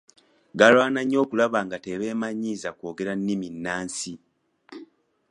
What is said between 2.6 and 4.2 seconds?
kwogera nnimi nnansi.